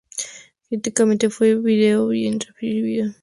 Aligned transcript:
Críticamente 0.67 1.29
fue 1.29 1.55
un 1.55 1.63
video 1.63 2.07
bien 2.07 2.39
recibido. 2.39 3.13